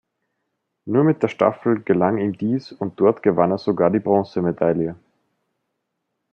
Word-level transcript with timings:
Nur 0.85 1.03
mit 1.03 1.21
der 1.21 1.27
Staffel 1.27 1.83
gelang 1.83 2.17
ihm 2.17 2.33
dies 2.35 2.71
und 2.71 2.99
dort 2.99 3.21
gewann 3.21 3.51
er 3.51 3.59
sogar 3.59 3.91
die 3.91 3.99
Bronzemedaille. 3.99 4.95